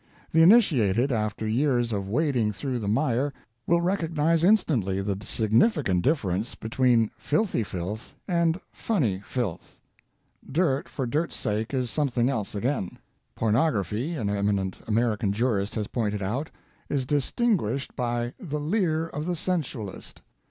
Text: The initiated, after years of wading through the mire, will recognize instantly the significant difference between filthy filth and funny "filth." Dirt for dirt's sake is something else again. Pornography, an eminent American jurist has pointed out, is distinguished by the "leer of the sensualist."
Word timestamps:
The 0.31 0.41
initiated, 0.41 1.11
after 1.11 1.47
years 1.47 1.93
of 1.93 2.09
wading 2.09 2.53
through 2.53 2.79
the 2.79 2.87
mire, 2.87 3.31
will 3.67 3.81
recognize 3.81 4.43
instantly 4.43 4.99
the 4.99 5.15
significant 5.23 6.03
difference 6.03 6.55
between 6.55 7.11
filthy 7.19 7.63
filth 7.63 8.15
and 8.27 8.59
funny 8.71 9.21
"filth." 9.23 9.79
Dirt 10.51 10.89
for 10.89 11.05
dirt's 11.05 11.35
sake 11.35 11.71
is 11.71 11.91
something 11.91 12.31
else 12.31 12.55
again. 12.55 12.97
Pornography, 13.35 14.15
an 14.15 14.27
eminent 14.31 14.79
American 14.87 15.31
jurist 15.33 15.75
has 15.75 15.85
pointed 15.85 16.23
out, 16.23 16.49
is 16.89 17.05
distinguished 17.05 17.95
by 17.95 18.33
the 18.39 18.59
"leer 18.59 19.05
of 19.05 19.27
the 19.27 19.35
sensualist." 19.35 20.23